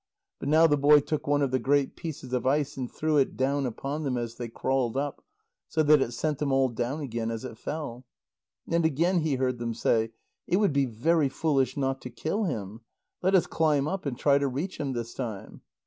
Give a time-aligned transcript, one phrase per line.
[0.39, 3.37] But now the boy took one of the great pieces of ice and threw it
[3.37, 5.23] down upon them as they crawled up,
[5.67, 8.03] so that it sent them all down again as it fell.
[8.67, 10.09] And again he heard them say:
[10.47, 12.81] "It would be very foolish not to kill him.
[13.21, 15.61] Let us climb up, and try to reach him this time."